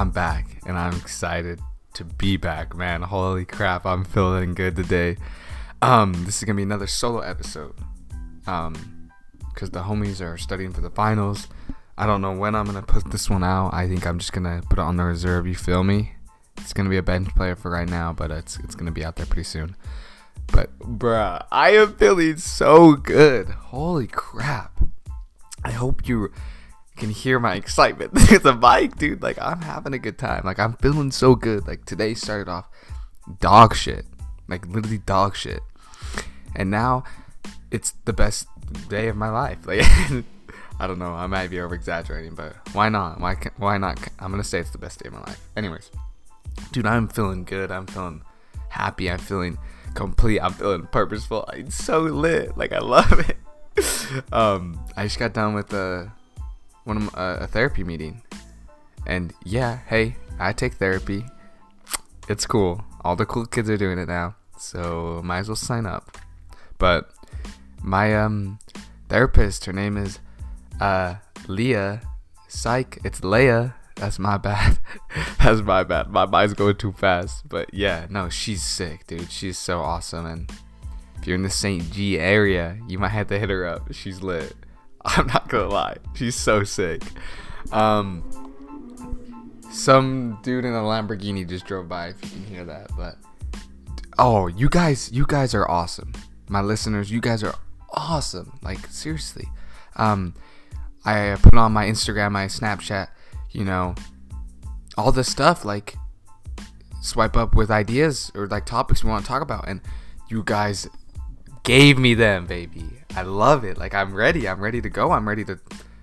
[0.00, 1.60] I'm back and I'm excited
[1.92, 3.02] to be back, man.
[3.02, 5.18] Holy crap, I'm feeling good today.
[5.82, 7.74] Um, this is gonna be another solo episode.
[8.46, 9.10] Um,
[9.52, 11.48] because the homies are studying for the finals.
[11.98, 13.74] I don't know when I'm gonna put this one out.
[13.74, 15.46] I think I'm just gonna put it on the reserve.
[15.46, 16.14] You feel me?
[16.56, 19.16] It's gonna be a bench player for right now, but it's it's gonna be out
[19.16, 19.76] there pretty soon.
[20.50, 23.50] But bruh, I am feeling so good.
[23.50, 24.80] Holy crap!
[25.62, 26.32] I hope you
[27.00, 29.22] can hear my excitement with the mic, dude.
[29.22, 30.42] Like I'm having a good time.
[30.44, 31.66] Like I'm feeling so good.
[31.66, 32.68] Like today started off
[33.40, 34.04] dog shit,
[34.46, 35.62] like literally dog shit,
[36.54, 37.02] and now
[37.70, 38.46] it's the best
[38.88, 39.58] day of my life.
[39.66, 39.84] Like
[40.82, 43.20] I don't know, I might be over exaggerating, but why not?
[43.20, 44.00] Why can, why not?
[44.18, 45.38] I'm gonna say it's the best day of my life.
[45.54, 45.90] Anyways,
[46.72, 47.70] dude, I'm feeling good.
[47.70, 48.22] I'm feeling
[48.70, 49.10] happy.
[49.10, 49.58] I'm feeling
[49.92, 50.40] complete.
[50.40, 51.44] I'm feeling purposeful.
[51.52, 52.56] It's so lit.
[52.56, 53.36] Like I love it.
[54.32, 56.10] um, I just got done with a
[56.84, 58.22] one of my, uh, a therapy meeting,
[59.06, 61.24] and yeah, hey, I take therapy.
[62.28, 62.84] It's cool.
[63.02, 66.18] All the cool kids are doing it now, so might as well sign up.
[66.78, 67.10] But
[67.82, 68.58] my um
[69.08, 70.18] therapist, her name is
[70.80, 71.16] uh
[71.48, 72.02] Leah.
[72.48, 73.74] Psych, it's Leia.
[73.96, 74.78] That's my bad.
[75.38, 76.08] That's my bad.
[76.08, 77.48] My mind's going too fast.
[77.48, 79.30] But yeah, no, she's sick, dude.
[79.30, 80.26] She's so awesome.
[80.26, 80.50] And
[81.16, 81.90] if you're in the St.
[81.92, 83.92] G area, you might have to hit her up.
[83.92, 84.54] She's lit.
[85.04, 85.96] I'm not gonna lie.
[86.14, 87.02] She's so sick.
[87.72, 88.22] Um,
[89.70, 92.08] some dude in a Lamborghini just drove by.
[92.08, 93.16] If you can hear that, but
[94.18, 96.12] oh, you guys, you guys are awesome.
[96.48, 97.54] My listeners, you guys are
[97.92, 98.58] awesome.
[98.62, 99.48] Like seriously.
[99.96, 100.34] Um,
[101.04, 103.08] I put on my Instagram, my Snapchat,
[103.50, 103.94] you know,
[104.98, 105.64] all this stuff.
[105.64, 105.94] Like
[107.00, 109.80] swipe up with ideas or like topics we want to talk about, and
[110.28, 110.88] you guys
[111.70, 112.84] gave me them, baby.
[113.14, 113.78] I love it.
[113.78, 114.48] Like I'm ready.
[114.48, 115.12] I'm ready to go.
[115.12, 115.56] I'm ready to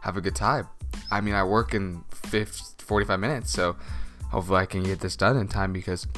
[0.00, 0.66] have a good time.
[1.08, 3.76] I mean, I work in 50, 45 minutes, so
[4.30, 6.08] hopefully I can get this done in time because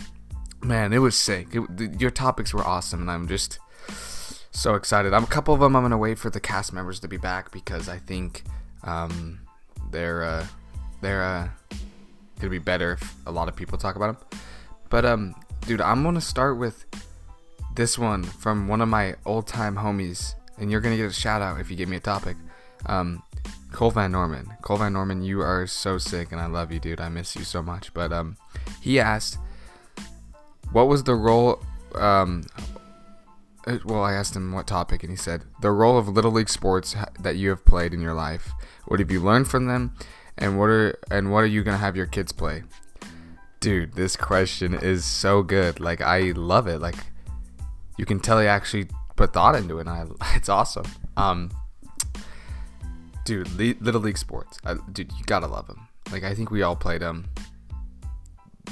[0.63, 1.49] man, it was sick.
[1.53, 3.59] It, your topics were awesome, and I'm just
[4.51, 5.13] so excited.
[5.13, 5.77] I'm a couple of them.
[5.77, 8.45] I'm gonna wait for the cast members to be back because I think
[8.83, 9.41] um,
[9.91, 10.47] they're uh,
[11.03, 11.49] they're uh,
[12.41, 14.41] gonna be better if a lot of people talk about them.
[14.89, 15.35] But um,
[15.67, 16.87] dude, I'm gonna start with
[17.75, 21.43] this one from one of my old time homies, and you're gonna get a shout
[21.43, 22.37] out if you give me a topic.
[22.87, 23.23] Um,
[23.73, 24.53] Cole Van Norman.
[24.63, 27.01] Cole Van Norman, you are so sick, and I love you, dude.
[27.01, 27.93] I miss you so much.
[27.93, 28.37] But um,
[28.81, 29.39] he asked,
[30.71, 31.61] what was the role?
[31.95, 32.45] Um,
[33.67, 36.49] uh, well, I asked him what topic, and he said the role of little league
[36.49, 38.53] sports that you have played in your life.
[38.87, 39.95] What have you learned from them,
[40.39, 42.63] and what are and what are you gonna have your kids play?
[43.59, 45.81] Dude, this question is so good.
[45.81, 46.81] Like I love it.
[46.81, 46.97] Like
[47.97, 49.87] you can tell he actually put thought into it.
[49.87, 50.07] And I,
[50.37, 50.87] it's awesome.
[51.17, 51.51] Um,
[53.25, 54.59] dude, Le- little league sports.
[54.93, 55.89] Dude, you gotta love them.
[56.13, 57.27] Like I think we all played them.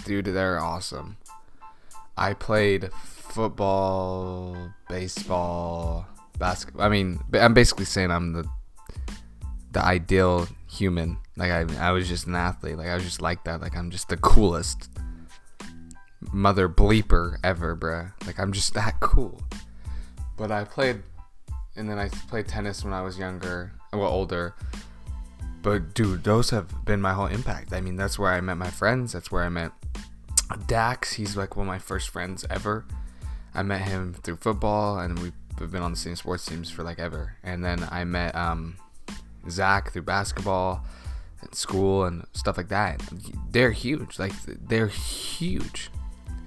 [0.05, 1.16] Dude, they're awesome.
[2.16, 4.56] I played football,
[4.88, 6.06] baseball,
[6.39, 6.84] basketball.
[6.84, 8.44] I mean, I'm basically saying I'm the
[9.72, 11.19] the ideal human.
[11.37, 12.77] Like I, I was just an athlete.
[12.77, 13.60] Like I was just like that.
[13.60, 14.91] Like I'm just the coolest
[16.33, 18.12] mother bleeper ever, bruh.
[18.27, 19.43] Like I'm just that cool.
[20.37, 21.03] But I played,
[21.77, 24.55] and then I played tennis when I was younger, well older.
[25.62, 27.72] But dude, those have been my whole impact.
[27.72, 29.12] I mean, that's where I met my friends.
[29.12, 29.72] That's where I met
[30.66, 31.12] Dax.
[31.15, 32.84] He's like one of my first friends ever.
[33.54, 36.99] I met him through football, and we've been on the same sports teams for like
[36.99, 37.37] ever.
[37.44, 38.77] And then I met um,
[39.49, 40.84] Zach through basketball
[41.41, 43.00] and school and stuff like that.
[43.50, 44.19] They're huge.
[44.19, 45.91] Like they're huge.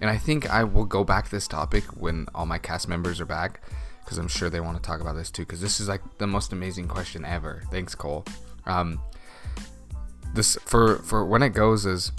[0.02, 3.26] And I think I will go back this topic when all my cast members are
[3.26, 3.62] back
[4.04, 5.44] because I'm sure they want to talk about this too.
[5.44, 7.64] Because this is like the most amazing question ever.
[7.72, 8.26] Thanks, Cole.
[8.66, 9.00] Um,
[10.34, 12.12] this for for when it goes is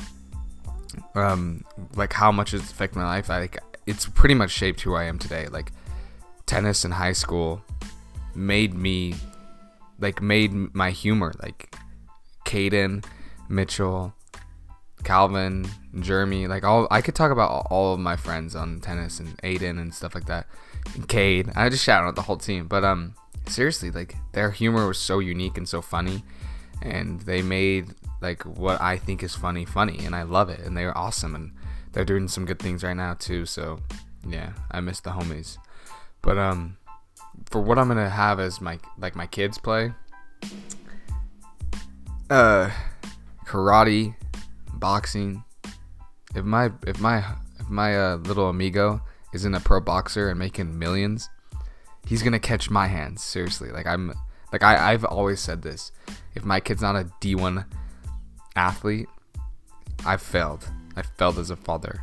[1.14, 1.64] um
[1.94, 3.30] like how much it's affected my life.
[3.30, 5.46] I like it's pretty much shaped who I am today.
[5.48, 5.72] Like
[6.46, 7.62] tennis in high school
[8.34, 9.14] made me
[9.98, 11.74] like made my humor like
[12.44, 13.04] Caden,
[13.48, 14.14] Mitchell,
[15.06, 15.70] Calvin,
[16.00, 19.80] Jeremy, like all I could talk about all of my friends on tennis and Aiden
[19.80, 20.48] and stuff like that.
[20.96, 21.48] And Cade.
[21.54, 22.66] I just shout out the whole team.
[22.66, 23.14] But um
[23.46, 26.24] seriously, like their humor was so unique and so funny
[26.82, 30.76] and they made like what I think is funny funny and I love it and
[30.76, 31.52] they're awesome and
[31.92, 33.46] they're doing some good things right now too.
[33.46, 33.78] So
[34.28, 35.56] yeah, I miss the homies.
[36.20, 36.78] But um
[37.48, 39.92] for what I'm gonna have as my like my kids play
[42.28, 42.70] uh
[43.44, 44.16] karate
[44.78, 45.44] boxing
[46.34, 47.24] if my if my
[47.58, 49.00] if my uh, little amigo
[49.32, 51.28] isn't a pro boxer and making millions
[52.06, 54.12] he's gonna catch my hands seriously like i'm
[54.52, 55.92] like I, i've always said this
[56.34, 57.66] if my kid's not a d1
[58.54, 59.08] athlete
[60.04, 60.68] I've failed.
[60.96, 62.00] I failed as a father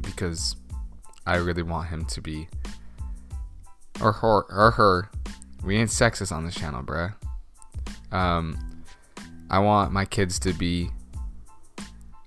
[0.00, 0.56] because
[1.26, 2.48] I really want him to be
[4.00, 5.10] or her or her.
[5.64, 7.14] We ain't sexist on this channel, bruh.
[8.12, 8.82] Um,
[9.50, 10.90] I want my kids to be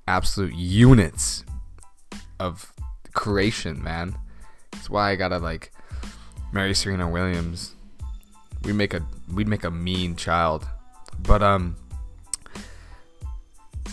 [0.07, 1.43] absolute units
[2.39, 2.73] of
[3.13, 4.17] creation, man.
[4.71, 5.71] That's why I gotta like
[6.51, 7.75] marry Serena Williams.
[8.63, 10.67] We make a we'd make a mean child,
[11.19, 11.75] but um,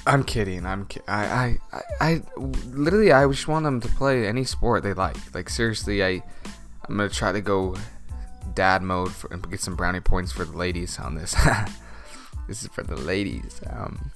[0.06, 0.64] I'm kidding.
[0.64, 4.82] I'm ki- I, I I I literally I just want them to play any sport
[4.82, 5.16] they like.
[5.34, 6.22] Like seriously, I
[6.88, 7.76] I'm gonna try to go
[8.54, 11.34] dad mode for, and get some brownie points for the ladies on this.
[12.48, 13.60] this is for the ladies.
[13.68, 14.10] Um,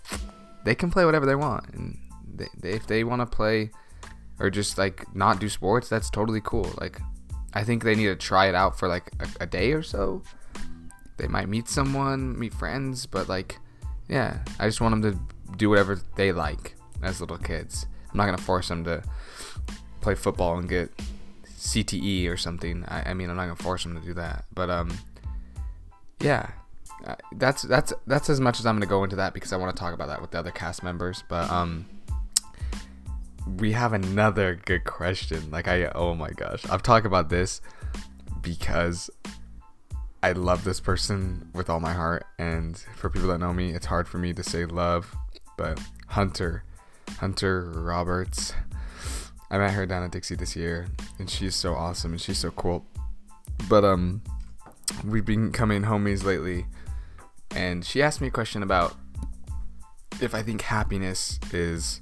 [0.64, 1.99] they can play whatever they want, and
[2.34, 3.70] they, they, if they want to play
[4.38, 6.70] or just like not do sports, that's totally cool.
[6.81, 7.00] Like,
[7.52, 10.22] I think they need to try it out for like a, a day or so.
[11.16, 13.58] They might meet someone, meet friends, but like,
[14.08, 17.87] yeah, I just want them to do whatever they like as little kids.
[18.11, 19.02] I'm not gonna force them to
[20.00, 20.90] play football and get
[21.46, 22.84] CTE or something.
[22.88, 24.90] I, I mean, I'm not gonna force them to do that, but um,
[26.20, 26.50] yeah,
[27.06, 29.74] uh, that's that's that's as much as I'm gonna go into that because I want
[29.74, 31.22] to talk about that with the other cast members.
[31.28, 31.86] But um,
[33.58, 35.50] we have another good question.
[35.50, 37.60] Like I, oh my gosh, I've talked about this
[38.40, 39.10] because
[40.22, 43.86] I love this person with all my heart, and for people that know me, it's
[43.86, 45.14] hard for me to say love,
[45.58, 45.78] but
[46.08, 46.64] Hunter,
[47.18, 48.54] Hunter Roberts.
[49.50, 52.50] I met her down at Dixie this year, and she's so awesome and she's so
[52.52, 52.86] cool.
[53.68, 54.22] But um,
[55.04, 56.66] we've been coming homies lately,
[57.54, 58.94] and she asked me a question about
[60.20, 62.00] if I think happiness is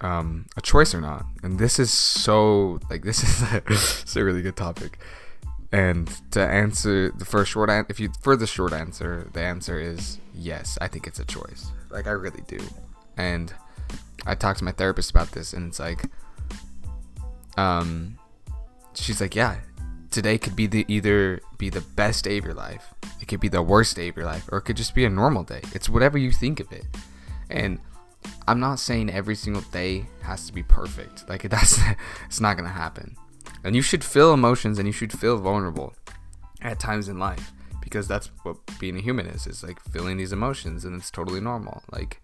[0.00, 1.26] um, a choice or not.
[1.42, 4.98] And this is so like this is a, it's a really good topic.
[5.72, 9.80] And to answer the first short answer, if you for the short answer, the answer
[9.80, 10.78] is yes.
[10.80, 11.72] I think it's a choice.
[11.90, 12.58] Like I really do.
[13.16, 13.52] And
[14.26, 16.02] I talked to my therapist about this, and it's like,
[17.56, 18.18] um,
[18.94, 19.56] she's like, yeah,
[20.16, 23.48] today could be the either be the best day of your life, it could be
[23.48, 25.60] the worst day of your life, or it could just be a normal day.
[25.74, 26.86] It's whatever you think of it.
[27.50, 27.78] And
[28.48, 31.28] I'm not saying every single day has to be perfect.
[31.28, 31.78] Like that's
[32.24, 33.14] it's not gonna happen.
[33.62, 35.92] And you should feel emotions and you should feel vulnerable
[36.62, 37.52] at times in life
[37.82, 39.46] because that's what being a human is.
[39.46, 41.82] Is like feeling these emotions and it's totally normal.
[41.92, 42.22] Like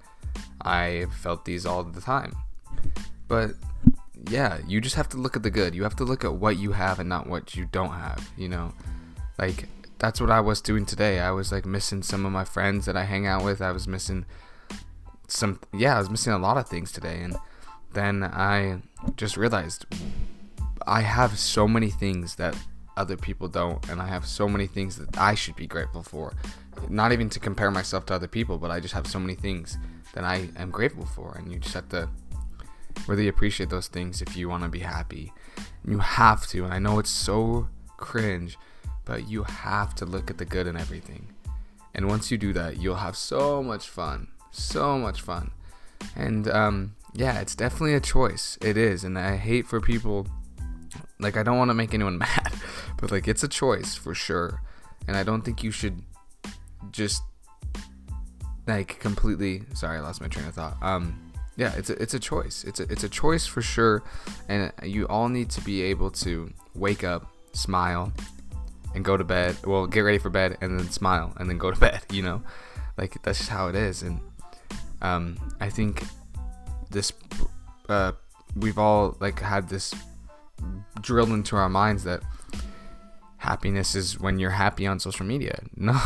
[0.62, 2.34] I felt these all the time.
[3.28, 3.50] But
[4.28, 5.74] yeah, you just have to look at the good.
[5.74, 8.48] You have to look at what you have and not what you don't have, you
[8.48, 8.72] know?
[9.38, 9.66] Like
[9.98, 11.20] that's what I was doing today.
[11.20, 13.60] I was like missing some of my friends that I hang out with.
[13.60, 14.26] I was missing
[15.28, 17.36] some yeah, I was missing a lot of things today and
[17.92, 18.82] then I
[19.16, 19.86] just realized
[20.86, 22.56] I have so many things that
[22.96, 26.34] other people don't and I have so many things that I should be grateful for.
[26.88, 29.78] Not even to compare myself to other people, but I just have so many things
[30.14, 32.08] that I am grateful for and you just have to
[33.06, 35.32] really appreciate those things if you want to be happy.
[35.86, 38.58] You have to, and I know it's so cringe,
[39.04, 41.28] but you have to look at the good in everything.
[41.94, 45.50] And once you do that, you'll have so much fun so much fun.
[46.14, 48.58] And um, yeah, it's definitely a choice.
[48.60, 50.28] It is, and I hate for people.
[51.18, 52.52] Like I don't want to make anyone mad,
[52.98, 54.62] but like it's a choice for sure.
[55.08, 56.02] And I don't think you should
[56.92, 57.22] just
[58.67, 59.62] like completely.
[59.74, 60.76] Sorry, I lost my train of thought.
[60.82, 61.21] Um,
[61.56, 62.64] yeah, it's a it's a choice.
[62.64, 64.02] It's a it's a choice for sure,
[64.48, 68.12] and you all need to be able to wake up, smile,
[68.94, 69.56] and go to bed.
[69.64, 72.02] Well, get ready for bed, and then smile, and then go to bed.
[72.10, 72.42] You know,
[72.96, 74.20] like that's just how it is, and
[75.02, 76.02] um, I think
[76.90, 77.12] this
[77.88, 78.12] uh,
[78.56, 79.94] we've all like had this
[81.00, 82.22] drilled into our minds that
[83.38, 85.60] happiness is when you're happy on social media.
[85.76, 85.98] No,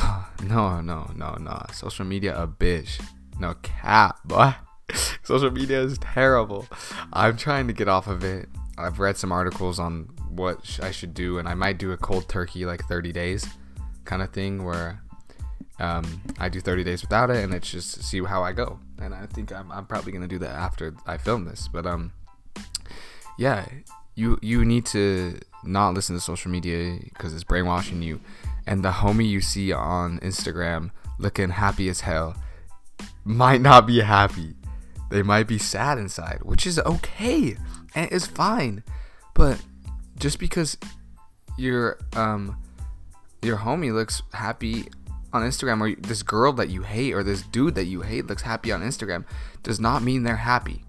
[0.43, 1.67] no, no, no, no.
[1.73, 3.01] Social media a bitch.
[3.39, 4.55] No cap, boy.
[5.27, 6.67] Social media is terrible.
[7.13, 8.49] I'm trying to get off of it.
[8.79, 12.29] I've read some articles on what I should do, and I might do a cold
[12.29, 13.47] turkey like 30 days
[14.05, 15.03] kind of thing where
[15.81, 18.79] um, I do 30 days without it, and it's just see how I go.
[19.01, 21.69] And I think I'm, I'm probably gonna do that after I film this.
[21.69, 22.13] But um,
[23.37, 23.67] yeah,
[24.15, 28.21] you you need to not listen to social media because it's brainwashing you.
[28.67, 32.37] And the homie you see on Instagram looking happy as hell
[33.25, 34.55] might not be happy.
[35.11, 37.57] They might be sad inside, which is okay
[37.95, 38.85] and it's fine.
[39.35, 39.61] But
[40.19, 40.77] just because
[41.59, 42.57] your um
[43.43, 44.87] your homie looks happy
[45.33, 48.43] on Instagram or this girl that you hate or this dude that you hate looks
[48.43, 49.25] happy on Instagram
[49.63, 50.85] does not mean they're happy.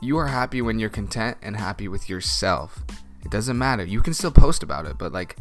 [0.00, 2.84] You are happy when you're content and happy with yourself.
[3.24, 3.84] It doesn't matter.
[3.84, 5.36] You can still post about it, but like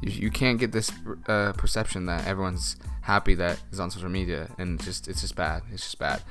[0.00, 0.92] you, you can't get this
[1.26, 5.62] uh, perception that everyone's happy that is on social media and just it's just bad.
[5.72, 6.22] It's just bad.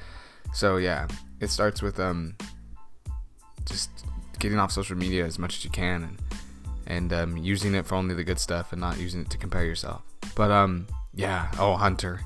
[0.54, 1.08] So yeah,
[1.40, 2.36] it starts with um
[3.66, 3.90] just
[4.40, 6.20] getting off social media as much as you can and
[6.88, 9.66] and um, using it for only the good stuff and not using it to compare
[9.66, 10.04] yourself.
[10.36, 12.22] But um yeah, oh Hunter,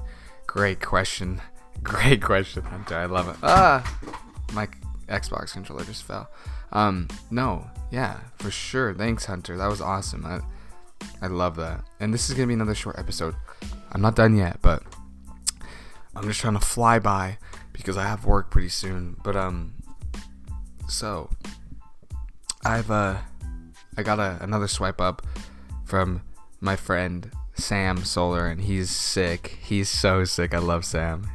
[0.47, 1.41] great question,
[1.83, 2.97] great question, Hunter.
[2.97, 3.37] I love it.
[3.43, 3.83] Ah,
[4.53, 4.67] my
[5.07, 6.29] Xbox controller just fell.
[6.71, 8.93] Um, no, yeah, for sure.
[8.93, 9.57] Thanks, Hunter.
[9.57, 10.25] That was awesome.
[10.25, 10.39] I,
[11.21, 11.83] I love that.
[11.99, 13.35] And this is gonna be another short episode.
[13.91, 14.83] I'm not done yet, but
[16.15, 17.37] I'm just trying to fly by
[17.79, 19.15] because I have work pretty soon.
[19.23, 19.73] But um,
[20.87, 21.29] so
[22.63, 23.17] I've uh,
[23.97, 25.25] I got a, another swipe up
[25.85, 26.21] from
[26.59, 29.59] my friend Sam Solar, and he's sick.
[29.61, 30.53] He's so sick.
[30.53, 31.29] I love Sam.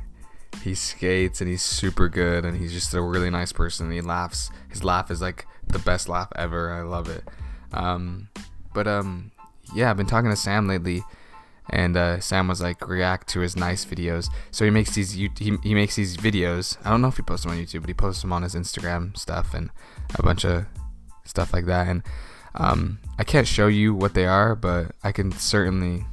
[0.63, 3.91] He skates and he's super good, and he's just a really nice person.
[3.91, 4.51] He laughs.
[4.69, 6.73] His laugh is like the best laugh ever.
[6.73, 7.25] I love it.
[7.73, 8.29] Um,
[8.73, 9.31] but um,
[9.75, 11.03] yeah, I've been talking to Sam lately,
[11.71, 14.29] and uh, Sam was like react to his nice videos.
[14.51, 16.77] So he makes these he, he makes these videos.
[16.85, 18.55] I don't know if he posts them on YouTube, but he posts them on his
[18.55, 19.71] Instagram stuff and
[20.19, 20.67] a bunch of
[21.25, 21.89] stuff like that.
[21.89, 22.03] And
[22.55, 26.05] um, I can't show you what they are, but I can certainly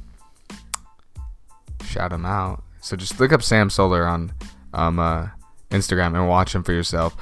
[1.84, 2.62] shout them out.
[2.80, 4.32] So just look up Sam Solar on
[4.74, 5.28] um, uh,
[5.70, 7.16] Instagram and watch them for yourself.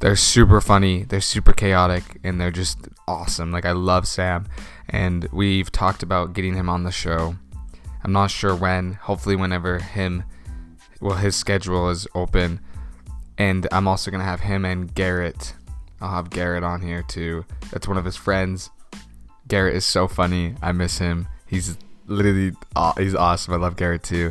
[0.00, 2.78] They're super funny, they're super chaotic, and they're just
[3.08, 3.50] awesome.
[3.50, 4.46] Like I love Sam,
[4.88, 7.36] and we've talked about getting him on the show.
[8.06, 8.92] I'm not sure when.
[8.92, 10.22] Hopefully, whenever him,
[11.00, 12.60] well, his schedule is open,
[13.36, 15.54] and I'm also gonna have him and Garrett.
[16.00, 17.44] I'll have Garrett on here too.
[17.72, 18.70] That's one of his friends.
[19.48, 20.54] Garrett is so funny.
[20.62, 21.26] I miss him.
[21.48, 22.52] He's literally
[22.96, 23.54] he's awesome.
[23.54, 24.30] I love Garrett too.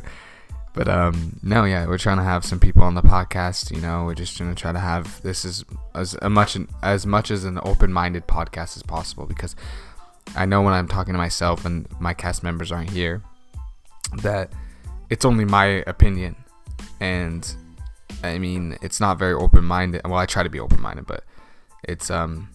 [0.71, 3.75] But um, no, yeah, we're trying to have some people on the podcast.
[3.75, 7.43] You know, we're just gonna try to have this as as much as much as
[7.43, 9.53] an open-minded podcast as possible because
[10.33, 13.21] I know when I'm talking to myself and my cast members aren't here
[14.21, 14.51] that
[15.09, 16.35] it's only my opinion,
[16.99, 17.55] and
[18.23, 20.01] I mean it's not very open-minded.
[20.05, 21.23] Well, I try to be open-minded, but
[21.83, 22.49] it's um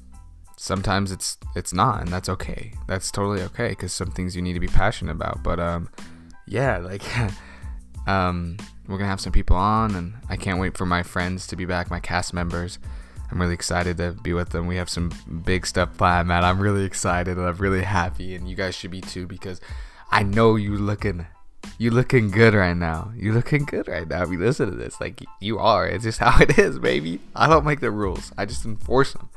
[0.57, 2.73] sometimes it's it's not, and that's okay.
[2.87, 5.42] That's totally okay because some things you need to be passionate about.
[5.42, 5.88] But um,
[6.47, 7.02] yeah, like.
[8.07, 8.57] Um,
[8.88, 11.64] we're gonna have some people on, and I can't wait for my friends to be
[11.64, 12.78] back, my cast members.
[13.30, 14.66] I'm really excited to be with them.
[14.66, 15.12] We have some
[15.45, 16.45] big stuff planned, man.
[16.45, 19.61] I'm really excited and I'm really happy, and you guys should be too because
[20.11, 21.26] I know you looking,
[21.79, 23.12] you looking good right now.
[23.17, 24.23] You looking good right now.
[24.23, 25.87] If you listen to this, like you are.
[25.87, 27.21] It's just how it is, baby.
[27.35, 28.33] I don't make the rules.
[28.37, 29.29] I just enforce them.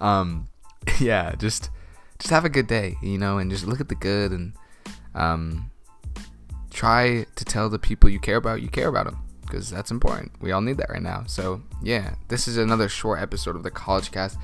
[0.00, 0.48] Um,
[1.00, 1.70] yeah, just
[2.18, 4.52] just have a good day, you know, and just look at the good and
[5.14, 5.70] um
[6.70, 9.18] try to tell the people you care about you care about them
[9.48, 10.32] because that's important.
[10.40, 11.24] We all need that right now.
[11.26, 14.38] So, yeah, this is another short episode of the College Cast.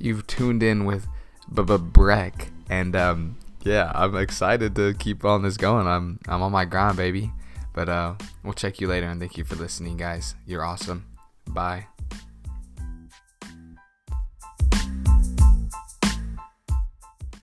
[0.00, 1.06] You've tuned in with
[1.48, 5.86] Breck, and um, yeah, I'm excited to keep on this going.
[5.86, 7.32] I'm I'm on my grind, baby.
[7.74, 10.34] But uh, we'll check you later, and thank you for listening, guys.
[10.46, 11.04] You're awesome.
[11.46, 11.86] Bye.